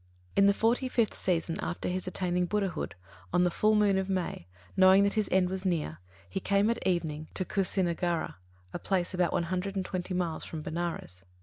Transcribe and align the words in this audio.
In 0.35 0.47
the 0.47 0.53
forty 0.55 0.89
fifth 0.89 1.15
season 1.15 1.59
after 1.59 1.87
his 1.87 2.07
attaining 2.07 2.47
Buddhahood, 2.47 2.95
on 3.31 3.43
the 3.43 3.51
full 3.51 3.75
moon 3.75 3.97
day 3.97 4.01
of 4.01 4.09
May, 4.09 4.47
knowing 4.75 5.03
that 5.03 5.13
his 5.13 5.29
end 5.31 5.47
was 5.47 5.63
near, 5.63 5.99
he 6.27 6.39
came 6.39 6.71
at 6.71 6.87
evening 6.87 7.27
to 7.35 7.45
Kusināgāra, 7.45 8.33
a 8.73 8.79
place 8.79 9.13
about 9.13 9.31
one 9.31 9.43
hundred 9.43 9.75
and 9.75 9.85
twenty 9.85 10.15
miles 10.15 10.43
from 10.43 10.63
Benares. 10.63 11.21